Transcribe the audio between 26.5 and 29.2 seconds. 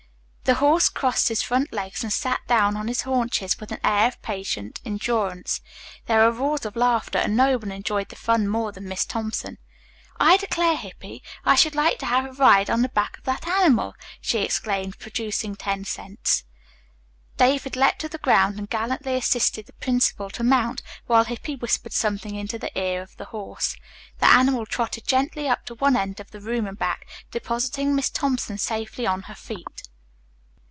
and back, depositing Miss Thompson safely